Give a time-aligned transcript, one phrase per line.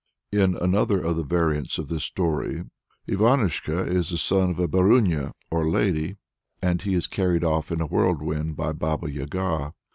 [0.31, 2.63] In another of the variants of this story
[3.07, 6.15] Ivanushka is the son of a Baruinya or Lady,
[6.59, 9.75] and he is carried off in a whirlwind by a Baba Yaga.